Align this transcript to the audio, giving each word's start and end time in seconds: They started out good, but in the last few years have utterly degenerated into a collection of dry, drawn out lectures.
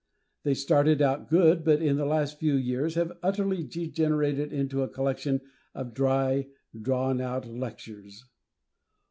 They 0.41 0.55
started 0.55 0.99
out 0.99 1.29
good, 1.29 1.63
but 1.63 1.79
in 1.79 1.95
the 1.97 2.07
last 2.07 2.39
few 2.39 2.55
years 2.55 2.95
have 2.95 3.15
utterly 3.21 3.61
degenerated 3.63 4.51
into 4.51 4.81
a 4.81 4.89
collection 4.89 5.41
of 5.75 5.93
dry, 5.93 6.47
drawn 6.75 7.21
out 7.21 7.45
lectures. 7.47 8.25